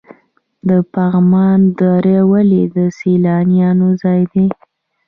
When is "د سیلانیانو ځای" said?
2.75-4.21